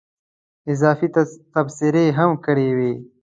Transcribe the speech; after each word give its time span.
اضافي 0.71 1.07
تبصرې 1.53 2.05
هم 2.17 2.31
کړې 2.45 2.69
وې. 2.77 2.93